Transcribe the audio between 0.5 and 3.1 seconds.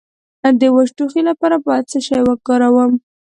د وچ ټوخي لپاره باید څه شی وکاروم؟